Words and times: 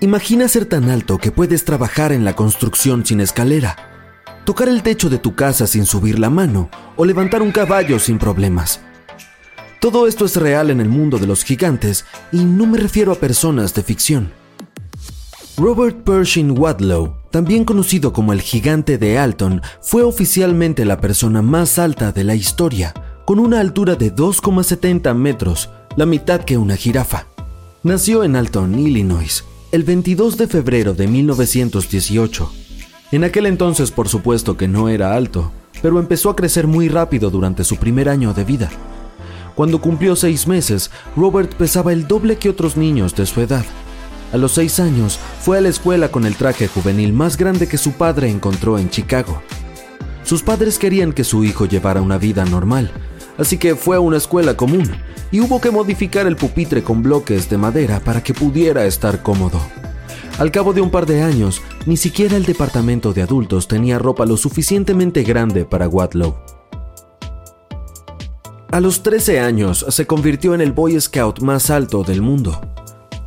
Imagina 0.00 0.48
ser 0.48 0.66
tan 0.66 0.90
alto 0.90 1.18
que 1.18 1.32
puedes 1.32 1.64
trabajar 1.64 2.12
en 2.12 2.24
la 2.24 2.36
construcción 2.36 3.06
sin 3.06 3.20
escalera, 3.20 3.76
tocar 4.44 4.68
el 4.68 4.82
techo 4.82 5.08
de 5.08 5.18
tu 5.18 5.34
casa 5.34 5.66
sin 5.66 5.86
subir 5.86 6.18
la 6.18 6.30
mano 6.30 6.68
o 6.96 7.04
levantar 7.04 7.42
un 7.42 7.52
caballo 7.52 7.98
sin 7.98 8.18
problemas. 8.18 8.80
Todo 9.80 10.06
esto 10.06 10.24
es 10.24 10.36
real 10.36 10.70
en 10.70 10.80
el 10.80 10.88
mundo 10.88 11.18
de 11.18 11.26
los 11.26 11.44
gigantes 11.44 12.04
y 12.32 12.44
no 12.44 12.66
me 12.66 12.78
refiero 12.78 13.12
a 13.12 13.16
personas 13.16 13.74
de 13.74 13.82
ficción. 13.82 14.32
Robert 15.56 16.02
Pershing 16.02 16.58
Wadlow, 16.58 17.14
también 17.30 17.64
conocido 17.64 18.12
como 18.12 18.32
el 18.32 18.40
gigante 18.40 18.98
de 18.98 19.18
Alton, 19.18 19.62
fue 19.80 20.02
oficialmente 20.02 20.84
la 20.84 21.00
persona 21.00 21.42
más 21.42 21.78
alta 21.78 22.10
de 22.12 22.24
la 22.24 22.34
historia, 22.34 22.92
con 23.24 23.38
una 23.38 23.60
altura 23.60 23.94
de 23.94 24.12
2,70 24.12 25.14
metros, 25.14 25.70
la 25.96 26.06
mitad 26.06 26.40
que 26.40 26.58
una 26.58 26.76
jirafa. 26.76 27.26
Nació 27.84 28.24
en 28.24 28.34
Alton, 28.34 28.78
Illinois, 28.78 29.44
el 29.74 29.82
22 29.82 30.36
de 30.36 30.46
febrero 30.46 30.94
de 30.94 31.08
1918. 31.08 32.48
En 33.10 33.24
aquel 33.24 33.46
entonces, 33.46 33.90
por 33.90 34.08
supuesto 34.08 34.56
que 34.56 34.68
no 34.68 34.88
era 34.88 35.16
alto, 35.16 35.50
pero 35.82 35.98
empezó 35.98 36.30
a 36.30 36.36
crecer 36.36 36.68
muy 36.68 36.88
rápido 36.88 37.28
durante 37.28 37.64
su 37.64 37.74
primer 37.74 38.08
año 38.08 38.32
de 38.34 38.44
vida. 38.44 38.70
Cuando 39.56 39.80
cumplió 39.80 40.14
seis 40.14 40.46
meses, 40.46 40.92
Robert 41.16 41.52
pesaba 41.54 41.92
el 41.92 42.06
doble 42.06 42.36
que 42.36 42.50
otros 42.50 42.76
niños 42.76 43.16
de 43.16 43.26
su 43.26 43.40
edad. 43.40 43.64
A 44.32 44.36
los 44.36 44.52
seis 44.52 44.78
años, 44.78 45.18
fue 45.40 45.58
a 45.58 45.60
la 45.60 45.70
escuela 45.70 46.08
con 46.08 46.24
el 46.24 46.36
traje 46.36 46.68
juvenil 46.68 47.12
más 47.12 47.36
grande 47.36 47.66
que 47.66 47.76
su 47.76 47.94
padre 47.94 48.30
encontró 48.30 48.78
en 48.78 48.90
Chicago. 48.90 49.42
Sus 50.22 50.44
padres 50.44 50.78
querían 50.78 51.12
que 51.12 51.24
su 51.24 51.42
hijo 51.42 51.66
llevara 51.66 52.00
una 52.00 52.18
vida 52.18 52.44
normal, 52.44 52.92
así 53.38 53.58
que 53.58 53.74
fue 53.74 53.96
a 53.96 54.00
una 54.00 54.16
escuela 54.16 54.56
común, 54.56 54.90
y 55.30 55.40
hubo 55.40 55.60
que 55.60 55.70
modificar 55.70 56.26
el 56.26 56.36
pupitre 56.36 56.82
con 56.82 57.02
bloques 57.02 57.50
de 57.50 57.58
madera 57.58 58.00
para 58.00 58.22
que 58.22 58.34
pudiera 58.34 58.84
estar 58.84 59.22
cómodo. 59.22 59.60
Al 60.38 60.50
cabo 60.50 60.72
de 60.72 60.80
un 60.80 60.90
par 60.90 61.06
de 61.06 61.22
años, 61.22 61.62
ni 61.86 61.96
siquiera 61.96 62.36
el 62.36 62.44
departamento 62.44 63.12
de 63.12 63.22
adultos 63.22 63.68
tenía 63.68 63.98
ropa 63.98 64.26
lo 64.26 64.36
suficientemente 64.36 65.22
grande 65.22 65.64
para 65.64 65.88
Wadlow. 65.88 66.34
A 68.72 68.80
los 68.80 69.04
13 69.04 69.38
años 69.38 69.86
se 69.88 70.06
convirtió 70.06 70.52
en 70.52 70.60
el 70.60 70.72
Boy 70.72 71.00
Scout 71.00 71.40
más 71.40 71.70
alto 71.70 72.02
del 72.02 72.22
mundo. 72.22 72.60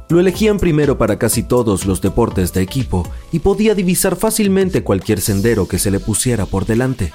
Lo 0.09 0.19
elegían 0.19 0.57
primero 0.57 0.97
para 0.97 1.17
casi 1.17 1.43
todos 1.43 1.85
los 1.85 2.01
deportes 2.01 2.51
de 2.51 2.61
equipo 2.61 3.09
y 3.31 3.39
podía 3.39 3.73
divisar 3.73 4.17
fácilmente 4.17 4.83
cualquier 4.83 5.21
sendero 5.21 5.65
que 5.65 5.79
se 5.79 5.91
le 5.91 6.01
pusiera 6.01 6.45
por 6.45 6.65
delante. 6.65 7.13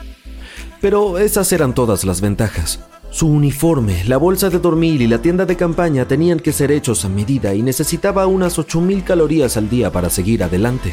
Pero 0.83 1.19
esas 1.19 1.53
eran 1.53 1.75
todas 1.75 2.05
las 2.05 2.21
ventajas. 2.21 2.81
Su 3.11 3.29
uniforme, 3.29 4.03
la 4.05 4.17
bolsa 4.17 4.51
de 4.51 4.59
dormir 4.59 5.01
y 5.01 5.07
la 5.07 5.23
tienda 5.23 5.47
de 5.47 5.57
campaña 5.57 6.09
tenían 6.09 6.41
que 6.41 6.53
ser 6.53 6.73
hechos 6.73 7.05
a 7.05 7.09
medida 7.09 7.55
y 7.55 7.63
necesitaba 7.63 8.27
unas 8.27 8.59
8.000 8.59 9.05
calorías 9.05 9.57
al 9.57 9.71
día 9.71 9.93
para 9.93 10.11
seguir 10.11 10.43
adelante. 10.43 10.93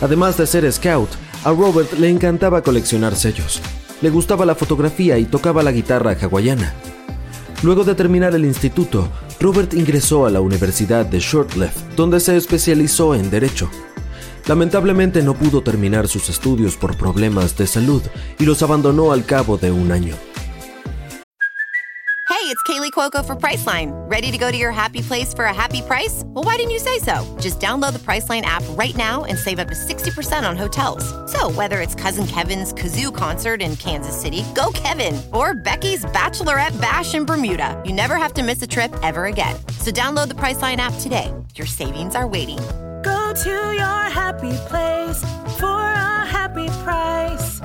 Además 0.00 0.36
de 0.36 0.48
ser 0.48 0.70
scout, 0.72 1.10
a 1.44 1.52
Robert 1.52 1.92
le 1.92 2.08
encantaba 2.10 2.62
coleccionar 2.62 3.14
sellos. 3.14 3.62
Le 4.02 4.10
gustaba 4.10 4.44
la 4.44 4.56
fotografía 4.56 5.16
y 5.16 5.26
tocaba 5.26 5.62
la 5.62 5.70
guitarra 5.70 6.16
hawaiana. 6.20 6.74
Luego 7.62 7.84
de 7.84 7.94
terminar 7.94 8.34
el 8.34 8.44
instituto, 8.44 9.08
Robert 9.38 9.74
ingresó 9.74 10.26
a 10.26 10.30
la 10.30 10.40
Universidad 10.40 11.06
de 11.06 11.20
Shortleaf, 11.20 11.74
donde 11.94 12.18
se 12.18 12.36
especializó 12.36 13.14
en 13.14 13.30
Derecho. 13.30 13.70
Lamentablemente 14.46 15.22
no 15.22 15.34
pudo 15.34 15.62
terminar 15.62 16.06
sus 16.06 16.28
estudios 16.28 16.76
por 16.76 16.96
problemas 16.96 17.56
de 17.56 17.66
salud 17.66 18.02
y 18.38 18.44
los 18.44 18.62
abandonó 18.62 19.12
al 19.12 19.24
cabo 19.24 19.56
de 19.56 19.72
un 19.72 19.90
año. 19.90 20.16
Hey, 22.28 22.50
it's 22.50 22.62
Kaylee 22.64 22.90
Cuoco 22.90 23.24
for 23.24 23.34
Priceline. 23.34 23.92
Ready 24.10 24.30
to 24.30 24.36
go 24.36 24.50
to 24.50 24.58
your 24.58 24.70
happy 24.70 25.00
place 25.00 25.32
for 25.32 25.46
a 25.46 25.54
happy 25.54 25.80
price? 25.80 26.24
Well, 26.26 26.44
why 26.44 26.56
didn't 26.56 26.72
you 26.72 26.78
say 26.78 26.98
so? 26.98 27.24
Just 27.40 27.58
download 27.58 27.94
the 27.94 27.98
Priceline 27.98 28.42
app 28.42 28.62
right 28.76 28.94
now 28.98 29.24
and 29.24 29.38
save 29.38 29.58
up 29.58 29.68
to 29.68 29.74
60% 29.74 30.46
on 30.46 30.54
hotels. 30.54 31.04
So, 31.32 31.50
whether 31.52 31.80
it's 31.80 31.94
Cousin 31.94 32.26
Kevin's 32.26 32.74
Kazoo 32.74 33.14
concert 33.14 33.62
in 33.62 33.76
Kansas 33.76 34.14
City, 34.20 34.44
go 34.54 34.72
Kevin, 34.74 35.22
or 35.32 35.54
Becky's 35.54 36.04
Bachelorette 36.12 36.78
Bash 36.82 37.14
in 37.14 37.24
Bermuda, 37.24 37.82
you 37.86 37.94
never 37.94 38.16
have 38.16 38.34
to 38.34 38.42
miss 38.42 38.60
a 38.60 38.66
trip 38.66 38.92
ever 39.02 39.24
again. 39.24 39.56
So, 39.80 39.90
download 39.90 40.28
the 40.28 40.34
Priceline 40.34 40.76
app 40.76 40.92
today. 41.00 41.32
Your 41.54 41.66
savings 41.66 42.14
are 42.14 42.26
waiting. 42.26 42.58
Go 43.34 43.42
to 43.42 43.74
your 43.74 44.10
happy 44.14 44.52
place 44.68 45.20
for 45.58 45.66
a 45.66 46.24
happy 46.24 46.68
price. 46.84 47.60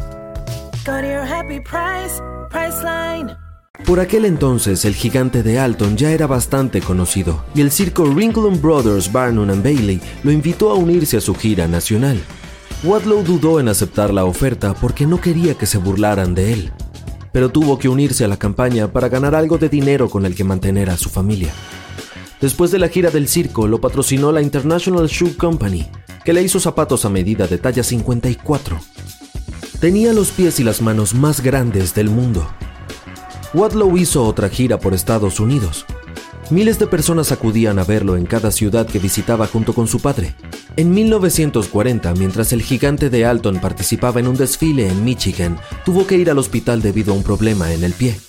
Go 0.84 1.00
to 1.00 1.08
your 1.08 1.24
happy 1.24 1.60
price, 1.60 2.20
Priceline. 2.50 3.38
Por 3.86 4.00
aquel 4.00 4.26
entonces, 4.26 4.84
el 4.86 4.96
gigante 4.96 5.44
de 5.44 5.60
Alton 5.60 5.96
ya 5.96 6.12
era 6.12 6.26
bastante 6.26 6.82
conocido, 6.82 7.44
y 7.54 7.62
el 7.62 7.70
circo 7.70 8.06
Ringling 8.06 8.60
Brothers 8.60 9.12
Barnum 9.12 9.52
and 9.52 9.64
Bailey 9.64 10.02
lo 10.24 10.32
invitó 10.32 10.72
a 10.72 10.74
unirse 10.74 11.18
a 11.18 11.22
su 11.22 11.36
gira 11.36 11.68
nacional. 11.68 12.20
Wadlow 12.84 13.22
dudó 13.24 13.60
en 13.60 13.68
aceptar 13.68 14.12
la 14.12 14.26
oferta 14.26 14.74
porque 14.74 15.06
no 15.06 15.22
quería 15.22 15.54
que 15.54 15.68
se 15.68 15.78
burlaran 15.78 16.34
de 16.34 16.52
él, 16.52 16.72
pero 17.32 17.50
tuvo 17.50 17.78
que 17.78 17.90
unirse 17.90 18.26
a 18.26 18.28
la 18.28 18.38
campaña 18.38 18.92
para 18.92 19.08
ganar 19.08 19.36
algo 19.36 19.60
de 19.60 19.70
dinero 19.70 20.10
con 20.10 20.26
el 20.26 20.34
que 20.34 20.44
mantener 20.44 20.90
a 20.90 20.98
su 20.98 21.10
familia. 21.10 21.54
Después 22.42 22.72
de 22.72 22.80
la 22.80 22.90
gira 22.90 23.12
del 23.12 23.28
circo, 23.28 23.68
lo 23.68 23.82
patrocinó 23.82 24.32
la 24.32 24.42
International 24.42 25.08
Shoe 25.08 25.36
Company, 25.36 25.88
que 26.24 26.34
le 26.34 26.42
hizo 26.42 26.60
zapatos 26.60 27.06
a 27.06 27.10
medida 27.10 27.48
de 27.48 27.58
talla 27.58 27.84
54. 27.84 28.80
Tenía 29.80 30.14
los 30.14 30.32
pies 30.32 30.60
y 30.60 30.64
las 30.64 30.82
manos 30.82 31.14
más 31.14 31.42
grandes 31.42 31.94
del 31.94 32.10
mundo, 32.10 32.48
Wadlow 33.52 33.98
hizo 33.98 34.26
otra 34.26 34.48
gira 34.48 34.80
por 34.80 34.94
Estados 34.94 35.40
Unidos. 35.40 35.86
Miles 36.52 36.78
de 36.78 36.86
personas 36.86 37.32
acudían 37.32 37.80
a 37.80 37.84
verlo 37.84 38.16
en 38.16 38.28
cada 38.28 38.52
ciudad 38.52 38.86
que 38.86 39.00
visitaba 39.00 39.48
junto 39.48 39.74
con 39.74 39.88
su 39.88 40.00
padre. 40.00 40.36
En 40.76 40.92
1940, 40.92 42.14
mientras 42.14 42.54
el 42.54 42.62
gigante 42.62 43.10
de 43.10 43.26
Alton 43.26 43.60
participaba 43.60 44.20
en 44.20 44.28
un 44.28 44.38
desfile 44.38 44.88
en 44.88 45.04
Michigan, 45.04 45.60
tuvo 45.84 46.06
que 46.06 46.16
ir 46.18 46.30
al 46.30 46.38
hospital 46.38 46.84
debido 46.84 47.12
a 47.12 47.18
un 47.18 47.24
problema 47.24 47.74
en 47.74 47.84
el 47.84 47.94
pie. 47.94 48.20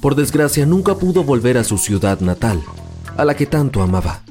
Por 0.00 0.14
desgracia, 0.14 0.64
nunca 0.64 0.96
pudo 0.96 1.22
volver 1.22 1.58
a 1.58 1.64
su 1.64 1.76
ciudad 1.76 2.20
natal, 2.20 2.62
a 3.16 3.24
la 3.24 3.34
que 3.34 3.46
tanto 3.46 3.82
amaba, 3.82 4.22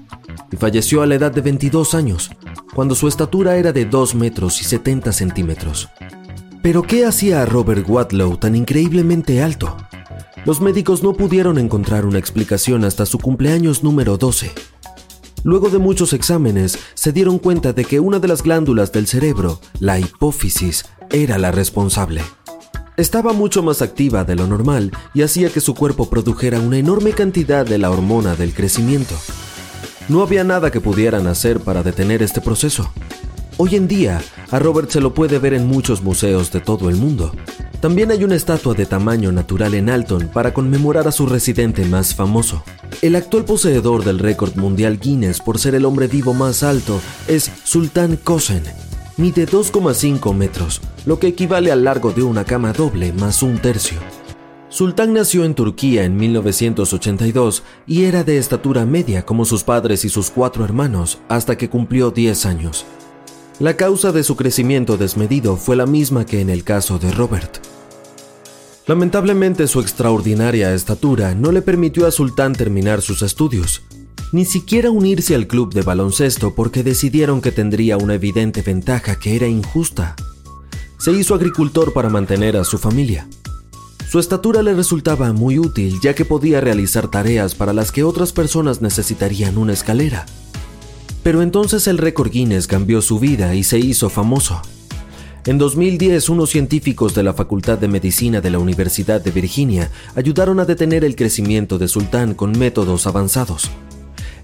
y 0.51 0.57
falleció 0.57 1.01
a 1.01 1.05
la 1.05 1.15
edad 1.15 1.31
de 1.31 1.41
22 1.41 1.93
años, 1.93 2.29
cuando 2.73 2.95
su 2.95 3.07
estatura 3.07 3.57
era 3.57 3.71
de 3.71 3.85
2 3.85 4.15
metros 4.15 4.61
y 4.61 4.65
70 4.65 5.11
centímetros. 5.11 5.89
Pero 6.61 6.81
¿qué 6.81 7.05
hacía 7.05 7.41
a 7.41 7.45
Robert 7.45 7.87
Wadlow 7.87 8.37
tan 8.37 8.55
increíblemente 8.55 9.41
alto? 9.41 9.77
Los 10.45 10.61
médicos 10.61 11.03
no 11.03 11.13
pudieron 11.13 11.57
encontrar 11.57 12.05
una 12.05 12.19
explicación 12.19 12.85
hasta 12.85 13.05
su 13.05 13.17
cumpleaños 13.17 13.83
número 13.83 14.17
12. 14.17 14.51
Luego 15.43 15.69
de 15.69 15.77
muchos 15.77 16.13
exámenes, 16.13 16.79
se 16.95 17.11
dieron 17.11 17.37
cuenta 17.37 17.71
de 17.73 17.85
que 17.85 17.99
una 17.99 18.19
de 18.19 18.27
las 18.27 18.41
glándulas 18.41 18.91
del 18.91 19.07
cerebro, 19.07 19.59
la 19.79 19.99
hipófisis, 19.99 20.85
era 21.11 21.37
la 21.37 21.51
responsable. 21.51 22.21
Estaba 22.97 23.33
mucho 23.33 23.61
más 23.61 23.81
activa 23.81 24.23
de 24.23 24.35
lo 24.35 24.47
normal 24.47 24.91
y 25.13 25.21
hacía 25.21 25.49
que 25.49 25.59
su 25.59 25.75
cuerpo 25.75 26.09
produjera 26.09 26.59
una 26.59 26.77
enorme 26.77 27.11
cantidad 27.11 27.65
de 27.65 27.77
la 27.77 27.91
hormona 27.91 28.35
del 28.35 28.53
crecimiento. 28.53 29.15
No 30.07 30.21
había 30.21 30.43
nada 30.43 30.71
que 30.71 30.81
pudieran 30.81 31.27
hacer 31.27 31.59
para 31.59 31.83
detener 31.83 32.23
este 32.23 32.41
proceso. 32.41 32.91
Hoy 33.57 33.75
en 33.75 33.87
día, 33.87 34.21
a 34.51 34.59
Robert 34.59 34.89
se 34.89 35.01
lo 35.01 35.13
puede 35.13 35.39
ver 35.39 35.53
en 35.53 35.67
muchos 35.67 36.03
museos 36.03 36.51
de 36.51 36.61
todo 36.61 36.89
el 36.89 36.95
mundo, 36.95 37.31
también 37.85 38.09
hay 38.09 38.23
una 38.23 38.33
estatua 38.33 38.73
de 38.73 38.87
tamaño 38.87 39.31
natural 39.31 39.75
en 39.75 39.91
Alton 39.91 40.29
para 40.33 40.55
conmemorar 40.55 41.07
a 41.07 41.11
su 41.11 41.27
residente 41.27 41.85
más 41.85 42.15
famoso. 42.15 42.63
El 43.03 43.15
actual 43.15 43.45
poseedor 43.45 44.03
del 44.03 44.17
récord 44.17 44.55
mundial 44.55 44.99
Guinness 44.99 45.39
por 45.39 45.59
ser 45.59 45.75
el 45.75 45.85
hombre 45.85 46.07
vivo 46.07 46.33
más 46.33 46.63
alto 46.63 46.99
es 47.27 47.51
Sultan 47.63 48.17
Kosen. 48.17 48.63
Mide 49.17 49.47
2,5 49.47 50.33
metros, 50.33 50.81
lo 51.05 51.19
que 51.19 51.27
equivale 51.27 51.71
al 51.71 51.85
largo 51.85 52.11
de 52.11 52.21
una 52.21 52.43
cama 52.43 52.73
doble 52.73 53.13
más 53.13 53.43
un 53.43 53.59
tercio. 53.59 53.97
Sultán 54.67 55.13
nació 55.13 55.45
en 55.45 55.55
Turquía 55.55 56.03
en 56.03 56.17
1982 56.17 57.63
y 57.87 58.03
era 58.03 58.25
de 58.25 58.37
estatura 58.37 58.85
media 58.85 59.25
como 59.25 59.45
sus 59.45 59.63
padres 59.63 60.03
y 60.03 60.09
sus 60.09 60.29
cuatro 60.31 60.65
hermanos 60.65 61.19
hasta 61.29 61.57
que 61.57 61.69
cumplió 61.69 62.11
10 62.11 62.45
años. 62.45 62.85
La 63.59 63.77
causa 63.77 64.11
de 64.11 64.21
su 64.21 64.35
crecimiento 64.35 64.97
desmedido 64.97 65.55
fue 65.55 65.77
la 65.77 65.85
misma 65.85 66.25
que 66.25 66.41
en 66.41 66.49
el 66.49 66.65
caso 66.65 66.99
de 66.99 67.13
Robert. 67.13 67.59
Lamentablemente 68.85 69.67
su 69.67 69.79
extraordinaria 69.79 70.73
estatura 70.73 71.33
no 71.35 71.53
le 71.53 71.61
permitió 71.61 72.05
a 72.05 72.11
Sultán 72.11 72.51
terminar 72.51 73.01
sus 73.01 73.21
estudios. 73.21 73.81
Ni 74.35 74.43
siquiera 74.43 74.91
unirse 74.91 75.33
al 75.33 75.47
club 75.47 75.73
de 75.73 75.81
baloncesto 75.81 76.55
porque 76.55 76.83
decidieron 76.83 77.39
que 77.39 77.53
tendría 77.53 77.95
una 77.95 78.15
evidente 78.15 78.61
ventaja 78.61 79.17
que 79.17 79.37
era 79.37 79.47
injusta. 79.47 80.17
Se 80.97 81.13
hizo 81.13 81.35
agricultor 81.35 81.93
para 81.93 82.09
mantener 82.09 82.57
a 82.57 82.65
su 82.65 82.77
familia. 82.77 83.29
Su 84.11 84.19
estatura 84.19 84.61
le 84.61 84.73
resultaba 84.73 85.31
muy 85.31 85.57
útil 85.57 86.01
ya 86.03 86.15
que 86.15 86.25
podía 86.25 86.59
realizar 86.59 87.07
tareas 87.07 87.55
para 87.55 87.71
las 87.71 87.93
que 87.93 88.03
otras 88.03 88.33
personas 88.33 88.81
necesitarían 88.81 89.57
una 89.57 89.71
escalera. 89.71 90.25
Pero 91.23 91.41
entonces 91.41 91.87
el 91.87 91.97
récord 91.97 92.29
Guinness 92.29 92.67
cambió 92.67 93.01
su 93.01 93.19
vida 93.19 93.55
y 93.55 93.63
se 93.63 93.79
hizo 93.79 94.09
famoso. 94.09 94.61
En 95.45 95.57
2010, 95.57 96.27
unos 96.27 96.49
científicos 96.49 97.15
de 97.15 97.23
la 97.23 97.33
Facultad 97.33 97.77
de 97.77 97.87
Medicina 97.87 98.41
de 98.41 98.49
la 98.49 98.59
Universidad 98.59 99.21
de 99.21 99.31
Virginia 99.31 99.91
ayudaron 100.13 100.59
a 100.59 100.65
detener 100.65 101.05
el 101.05 101.15
crecimiento 101.15 101.77
de 101.77 101.87
Sultán 101.87 102.33
con 102.33 102.51
métodos 102.51 103.07
avanzados. 103.07 103.71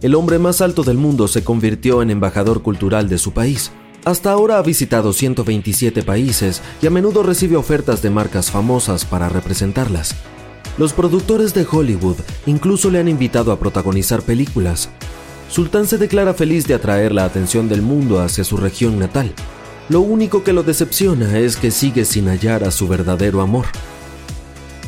El 0.01 0.15
hombre 0.15 0.39
más 0.39 0.61
alto 0.61 0.83
del 0.83 0.97
mundo 0.97 1.27
se 1.27 1.43
convirtió 1.43 2.01
en 2.01 2.09
embajador 2.09 2.61
cultural 2.61 3.07
de 3.07 3.17
su 3.17 3.33
país. 3.33 3.71
Hasta 4.03 4.31
ahora 4.31 4.57
ha 4.57 4.61
visitado 4.63 5.13
127 5.13 6.03
países 6.03 6.61
y 6.81 6.87
a 6.87 6.89
menudo 6.89 7.23
recibe 7.23 7.55
ofertas 7.55 8.01
de 8.01 8.09
marcas 8.09 8.49
famosas 8.49 9.05
para 9.05 9.29
representarlas. 9.29 10.15
Los 10.77 10.93
productores 10.93 11.53
de 11.53 11.67
Hollywood 11.69 12.17
incluso 12.45 12.89
le 12.89 12.99
han 12.99 13.07
invitado 13.07 13.51
a 13.51 13.59
protagonizar 13.59 14.21
películas. 14.21 14.89
Sultán 15.49 15.85
se 15.85 15.97
declara 15.97 16.33
feliz 16.33 16.65
de 16.65 16.73
atraer 16.73 17.11
la 17.11 17.25
atención 17.25 17.69
del 17.69 17.81
mundo 17.81 18.21
hacia 18.21 18.43
su 18.43 18.57
región 18.57 18.97
natal 18.97 19.33
lo 19.91 19.99
único 19.99 20.41
que 20.41 20.53
lo 20.53 20.63
decepciona 20.63 21.37
es 21.37 21.57
que 21.57 21.69
sigue 21.69 22.05
sin 22.05 22.29
hallar 22.29 22.63
a 22.63 22.71
su 22.71 22.87
verdadero 22.87 23.41
amor. 23.41 23.65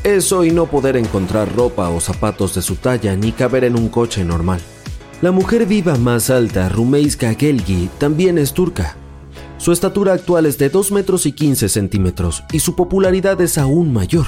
Eso 0.06 0.46
y 0.46 0.52
no 0.52 0.68
poder 0.68 0.96
encontrar 0.96 1.54
ropa 1.54 1.90
o 1.90 2.00
zapatos 2.00 2.56
de 2.56 2.62
su 2.62 2.76
talla 2.78 3.14
ni 3.18 3.34
caber 3.34 3.66
en 3.66 3.76
un 3.76 3.90
coche 3.90 4.24
normal. 4.24 4.62
La 5.24 5.32
mujer 5.32 5.66
viva 5.66 5.96
más 5.96 6.30
alta, 6.30 6.68
Rumeiska 6.68 7.34
Gelgi, 7.36 7.90
también 7.98 8.38
es 8.38 8.52
turca. 8.52 8.98
Su 9.58 9.72
estatura 9.72 10.12
actual 10.12 10.46
es 10.46 10.58
de 10.58 10.68
2 10.68 10.92
metros 10.92 11.26
y 11.26 11.32
15 11.32 11.70
centímetros 11.70 12.44
y 12.52 12.60
su 12.60 12.76
popularidad 12.76 13.40
es 13.40 13.58
aún 13.58 13.94
mayor. 13.94 14.26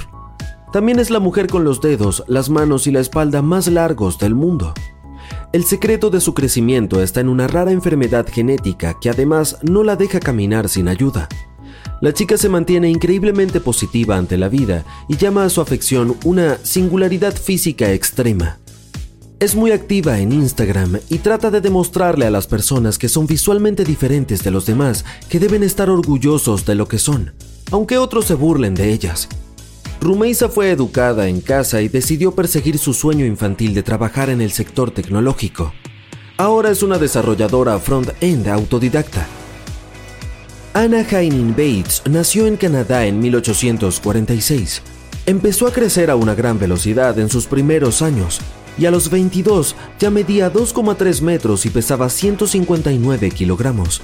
También 0.72 1.00
es 1.00 1.10
la 1.10 1.20
mujer 1.20 1.48
con 1.48 1.66
los 1.66 1.82
dedos, 1.82 2.24
las 2.30 2.50
manos 2.50 2.88
y 2.88 2.92
la 2.92 3.02
espalda 3.02 3.42
más 3.42 3.68
largos 3.68 4.20
del 4.20 4.36
mundo. 4.36 4.74
El 5.52 5.66
secreto 5.66 6.10
de 6.10 6.22
su 6.22 6.34
crecimiento 6.34 7.02
está 7.02 7.20
en 7.20 7.28
una 7.28 7.50
rara 7.50 7.74
enfermedad 7.74 8.26
genética 8.32 8.96
que 9.02 9.10
además 9.10 9.58
no 9.64 9.84
la 9.84 9.98
deja 9.98 10.22
caminar 10.22 10.70
sin 10.70 10.88
ayuda. 10.88 11.28
La 12.00 12.14
chica 12.14 12.38
se 12.38 12.48
mantiene 12.48 12.90
increíblemente 12.90 13.60
positiva 13.60 14.16
ante 14.16 14.38
la 14.38 14.48
vida 14.48 14.86
y 15.10 15.18
llama 15.18 15.44
a 15.44 15.50
su 15.50 15.60
afección 15.60 16.16
una 16.24 16.58
singularidad 16.64 17.36
física 17.36 17.92
extrema. 17.92 18.60
Es 19.46 19.54
muy 19.54 19.70
activa 19.70 20.18
en 20.18 20.32
Instagram 20.32 20.98
y 21.08 21.20
trata 21.20 21.52
de 21.52 21.62
demostrarle 21.62 22.26
a 22.26 22.32
las 22.32 22.48
personas 22.48 22.98
que 22.98 23.08
son 23.08 23.28
visualmente 23.28 23.84
diferentes 23.84 24.44
de 24.44 24.50
los 24.50 24.66
demás 24.66 25.06
que 25.30 25.40
deben 25.40 25.62
estar 25.62 25.88
orgullosos 25.88 26.66
de 26.66 26.74
lo 26.74 26.88
que 26.88 26.98
son, 26.98 27.32
aunque 27.70 28.00
otros 28.00 28.26
se 28.26 28.34
burlen 28.34 28.74
de 28.74 28.92
ellas. 28.92 29.30
Rumeisa 30.02 30.50
fue 30.50 30.72
educada 30.72 31.28
en 31.28 31.42
casa 31.42 31.84
y 31.84 31.90
decidió 31.90 32.32
perseguir 32.32 32.80
su 32.80 32.96
sueño 32.96 33.24
infantil 33.24 33.76
de 33.76 33.84
trabajar 33.84 34.32
en 34.32 34.42
el 34.42 34.52
sector 34.52 34.90
tecnológico. 34.90 35.72
Ahora 36.38 36.72
es 36.72 36.82
una 36.82 36.98
desarrolladora 36.98 37.78
front-end 37.78 38.48
autodidacta. 38.48 39.28
Anna 40.74 41.06
Heinin 41.08 41.52
Bates 41.52 42.02
nació 42.10 42.48
en 42.48 42.58
Canadá 42.58 43.06
en 43.06 43.20
1846. 43.20 44.82
Empezó 45.28 45.68
a 45.68 45.72
crecer 45.72 46.10
a 46.10 46.16
una 46.16 46.34
gran 46.34 46.58
velocidad 46.58 47.20
en 47.20 47.30
sus 47.30 47.46
primeros 47.46 48.02
años 48.02 48.42
y 48.78 48.86
a 48.86 48.92
los 48.92 49.10
22 49.10 49.76
ya 50.00 50.10
medía 50.10 50.52
2,3 50.52 51.22
metros 51.22 51.66
y 51.66 51.70
pesaba 51.70 52.10
159 52.10 53.32
kilogramos. 53.32 54.02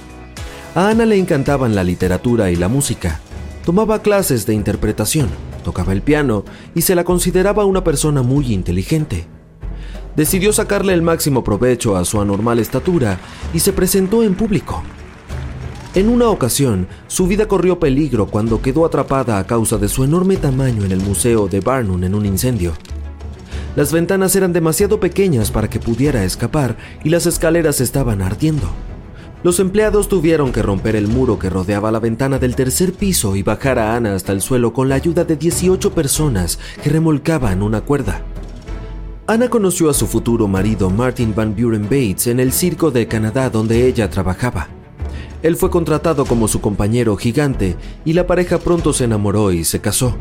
A 0.74 0.88
Ana 0.88 1.06
le 1.06 1.18
encantaban 1.18 1.74
la 1.74 1.84
literatura 1.84 2.50
y 2.50 2.56
la 2.56 2.68
música. 2.68 3.20
Tomaba 3.64 4.02
clases 4.02 4.46
de 4.46 4.54
interpretación 4.54 5.28
tocaba 5.62 5.92
el 5.92 6.02
piano 6.02 6.44
y 6.74 6.82
se 6.82 6.94
la 6.94 7.04
consideraba 7.04 7.64
una 7.64 7.82
persona 7.82 8.22
muy 8.22 8.52
inteligente. 8.52 9.24
Decidió 10.14 10.52
sacarle 10.52 10.92
el 10.92 11.00
máximo 11.00 11.42
provecho 11.42 11.96
a 11.96 12.04
su 12.04 12.20
anormal 12.20 12.58
estatura 12.58 13.18
y 13.54 13.60
se 13.60 13.72
presentó 13.72 14.22
en 14.22 14.34
público. 14.34 14.82
En 15.94 16.08
una 16.08 16.28
ocasión, 16.28 16.86
su 17.06 17.26
vida 17.26 17.48
corrió 17.48 17.78
peligro 17.78 18.26
cuando 18.26 18.60
quedó 18.60 18.84
atrapada 18.84 19.38
a 19.38 19.46
causa 19.46 19.78
de 19.78 19.88
su 19.88 20.04
enorme 20.04 20.36
tamaño 20.36 20.84
en 20.84 20.92
el 20.92 21.00
Museo 21.00 21.48
de 21.48 21.60
Barnum 21.60 22.02
en 22.04 22.14
un 22.14 22.26
incendio. 22.26 22.72
Las 23.74 23.90
ventanas 23.90 24.36
eran 24.36 24.52
demasiado 24.52 25.00
pequeñas 25.00 25.50
para 25.50 25.70
que 25.70 25.80
pudiera 25.80 26.24
escapar 26.24 26.76
y 27.04 27.08
las 27.08 27.26
escaleras 27.26 27.80
estaban 27.80 28.20
ardiendo. 28.20 28.68
Los 29.42 29.60
empleados 29.60 30.08
tuvieron 30.08 30.52
que 30.52 30.62
romper 30.62 30.94
el 30.94 31.08
muro 31.08 31.38
que 31.38 31.48
rodeaba 31.48 31.90
la 31.90 31.98
ventana 31.98 32.38
del 32.38 32.54
tercer 32.54 32.92
piso 32.92 33.34
y 33.34 33.42
bajar 33.42 33.78
a 33.78 33.96
Ana 33.96 34.14
hasta 34.14 34.32
el 34.32 34.42
suelo 34.42 34.72
con 34.72 34.88
la 34.88 34.94
ayuda 34.94 35.24
de 35.24 35.36
18 35.36 35.94
personas 35.94 36.58
que 36.82 36.90
remolcaban 36.90 37.62
una 37.62 37.80
cuerda. 37.80 38.20
Ana 39.26 39.48
conoció 39.48 39.88
a 39.88 39.94
su 39.94 40.06
futuro 40.06 40.46
marido 40.48 40.90
Martin 40.90 41.34
Van 41.34 41.56
Buren 41.56 41.84
Bates 41.84 42.26
en 42.26 42.40
el 42.40 42.52
circo 42.52 42.90
de 42.90 43.08
Canadá 43.08 43.48
donde 43.48 43.86
ella 43.86 44.10
trabajaba. 44.10 44.68
Él 45.42 45.56
fue 45.56 45.70
contratado 45.70 46.26
como 46.26 46.46
su 46.46 46.60
compañero 46.60 47.16
gigante 47.16 47.76
y 48.04 48.12
la 48.12 48.26
pareja 48.26 48.58
pronto 48.58 48.92
se 48.92 49.04
enamoró 49.04 49.50
y 49.50 49.64
se 49.64 49.80
casó. 49.80 50.14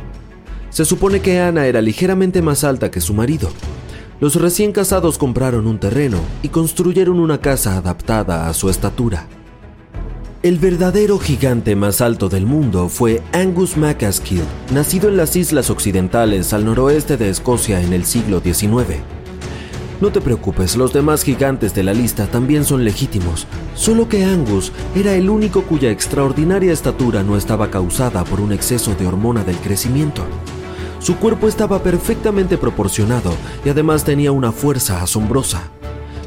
Se 0.72 0.86
supone 0.86 1.20
que 1.20 1.40
Ana 1.40 1.68
era 1.68 1.82
ligeramente 1.82 2.42
más 2.42 2.64
alta 2.64 2.90
que 2.90 3.02
su 3.02 3.14
marido, 3.14 3.50
los 4.22 4.36
recién 4.36 4.72
casados 4.72 5.18
compraron 5.18 5.66
un 5.66 5.80
terreno 5.80 6.20
y 6.44 6.50
construyeron 6.50 7.20
una 7.20 7.40
casa 7.40 7.76
adaptada 7.76 8.48
a 8.48 8.54
su 8.54 8.70
estatura. 8.70 9.28
El 10.44 10.60
verdadero 10.60 11.18
gigante 11.18 11.76
más 11.76 12.02
alto 12.02 12.30
del 12.30 12.46
mundo 12.46 12.88
fue 12.88 13.24
Angus 13.34 13.78
MacAskill, 13.78 14.44
nacido 14.72 15.10
en 15.10 15.18
las 15.18 15.36
Islas 15.36 15.72
Occidentales 15.72 16.54
al 16.54 16.66
noroeste 16.66 17.18
de 17.18 17.30
Escocia 17.30 17.82
en 17.82 17.94
el 17.94 18.06
siglo 18.06 18.42
XIX. 18.42 19.00
No 20.02 20.12
te 20.12 20.22
preocupes, 20.22 20.76
los 20.76 20.94
demás 20.94 21.24
gigantes 21.24 21.74
de 21.74 21.82
la 21.82 21.94
lista 21.94 22.28
también 22.28 22.64
son 22.64 22.84
legítimos, 22.84 23.48
solo 23.74 24.08
que 24.08 24.24
Angus 24.24 24.72
era 24.96 25.16
el 25.16 25.32
único 25.32 25.64
cuya 25.64 25.90
extraordinaria 25.90 26.74
estatura 26.74 27.24
no 27.24 27.38
estaba 27.38 27.72
causada 27.72 28.24
por 28.24 28.40
un 28.40 28.52
exceso 28.52 28.94
de 28.94 29.08
hormona 29.08 29.44
del 29.44 29.58
crecimiento. 29.58 30.24
Su 31.02 31.18
cuerpo 31.18 31.48
estaba 31.48 31.82
perfectamente 31.82 32.60
proporcionado 32.60 33.34
y 33.66 33.70
además 33.70 34.04
tenía 34.04 34.32
una 34.32 34.52
fuerza 34.52 35.02
asombrosa. 35.02 35.64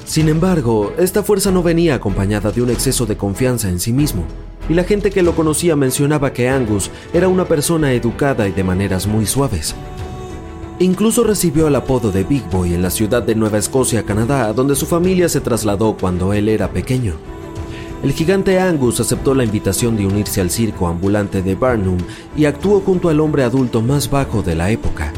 Sin 0.05 0.29
embargo, 0.29 0.93
esta 0.99 1.23
fuerza 1.23 1.53
no 1.53 1.63
venía 1.63 1.95
acompañada 1.95 2.51
de 2.51 2.61
un 2.61 2.71
exceso 2.71 3.07
de 3.07 3.17
confianza 3.17 3.69
en 3.69 3.79
sí 3.79 3.93
mismo, 3.93 4.25
y 4.69 4.75
la 4.75 4.83
gente 4.83 5.13
que 5.13 5.23
lo 5.23 5.37
conocía 5.37 5.77
mencionaba 5.77 6.33
que 6.33 6.49
Angus 6.49 6.91
era 7.13 7.29
una 7.29 7.45
persona 7.45 7.93
educada 7.93 8.49
y 8.49 8.53
de 8.53 8.65
maneras 8.65 9.07
muy 9.07 9.27
suaves. 9.27 9.77
Incluso 10.81 11.23
recibió 11.23 11.69
el 11.69 11.77
apodo 11.77 12.11
de 12.11 12.25
Big 12.25 12.43
Boy 12.51 12.75
en 12.75 12.83
la 12.83 12.91
ciudad 12.91 13.23
de 13.23 13.37
Nueva 13.37 13.59
Escocia, 13.59 14.03
Canadá, 14.03 14.53
donde 14.53 14.75
su 14.75 14.87
familia 14.87 15.29
se 15.29 15.41
trasladó 15.41 15.97
cuando 15.97 16.33
él 16.33 16.49
era 16.49 16.69
pequeño. 16.71 17.15
El 18.05 18.13
gigante 18.13 18.61
Angus 18.61 19.01
aceptó 19.01 19.35
la 19.35 19.45
invitación 19.45 19.97
de 19.97 20.05
unirse 20.05 20.43
al 20.43 20.51
circo 20.51 20.89
ambulante 20.89 21.41
de 21.41 21.55
Barnum 21.55 21.97
y 22.37 22.45
actuó 22.45 22.81
junto 22.81 23.09
al 23.09 23.19
hombre 23.19 23.45
adulto 23.45 23.81
más 23.81 24.11
bajo 24.11 24.43
de 24.43 24.55
la 24.55 24.71
época. 24.71 25.11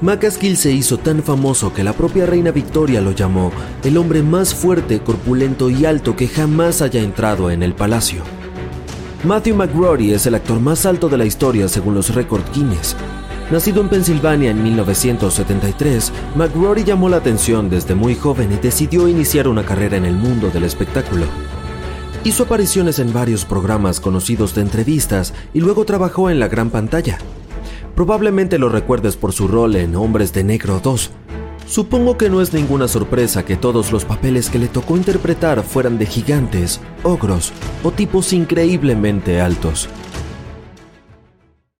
Macaskill 0.00 0.56
se 0.56 0.70
hizo 0.70 0.96
tan 0.96 1.24
famoso 1.24 1.74
que 1.74 1.82
la 1.82 1.92
propia 1.92 2.26
reina 2.26 2.52
Victoria 2.52 3.00
lo 3.00 3.10
llamó 3.10 3.50
el 3.82 3.96
hombre 3.96 4.22
más 4.22 4.54
fuerte, 4.54 5.00
corpulento 5.00 5.70
y 5.70 5.84
alto 5.86 6.14
que 6.14 6.28
jamás 6.28 6.82
haya 6.82 7.02
entrado 7.02 7.50
en 7.50 7.64
el 7.64 7.74
palacio. 7.74 8.22
Matthew 9.24 9.56
McRory 9.56 10.12
es 10.12 10.24
el 10.26 10.36
actor 10.36 10.60
más 10.60 10.86
alto 10.86 11.08
de 11.08 11.18
la 11.18 11.24
historia 11.24 11.66
según 11.66 11.96
los 11.96 12.14
récords 12.14 12.48
Guinness. 12.54 12.94
Nacido 13.50 13.80
en 13.80 13.88
Pensilvania 13.88 14.52
en 14.52 14.62
1973, 14.62 16.12
McRory 16.36 16.84
llamó 16.84 17.08
la 17.08 17.16
atención 17.16 17.68
desde 17.68 17.96
muy 17.96 18.14
joven 18.14 18.52
y 18.52 18.56
decidió 18.56 19.08
iniciar 19.08 19.48
una 19.48 19.64
carrera 19.64 19.96
en 19.96 20.04
el 20.04 20.14
mundo 20.14 20.48
del 20.50 20.62
espectáculo. 20.62 21.26
Hizo 22.22 22.42
apariciones 22.42 22.98
en 22.98 23.14
varios 23.14 23.46
programas 23.46 23.98
conocidos 23.98 24.54
de 24.54 24.60
entrevistas 24.60 25.32
y 25.54 25.60
luego 25.60 25.86
trabajó 25.86 26.28
en 26.28 26.38
la 26.38 26.48
gran 26.48 26.68
pantalla. 26.68 27.16
Probablemente 27.94 28.58
lo 28.58 28.68
recuerdes 28.68 29.16
por 29.16 29.32
su 29.32 29.48
rol 29.48 29.74
en 29.76 29.96
Hombres 29.96 30.34
de 30.34 30.44
Negro 30.44 30.80
2. 30.82 31.10
Supongo 31.66 32.18
que 32.18 32.28
no 32.28 32.42
es 32.42 32.52
ninguna 32.52 32.88
sorpresa 32.88 33.46
que 33.46 33.56
todos 33.56 33.90
los 33.90 34.04
papeles 34.04 34.50
que 34.50 34.58
le 34.58 34.68
tocó 34.68 34.98
interpretar 34.98 35.62
fueran 35.62 35.96
de 35.96 36.04
gigantes, 36.04 36.80
ogros 37.04 37.52
o 37.82 37.90
tipos 37.90 38.34
increíblemente 38.34 39.40
altos. 39.40 39.88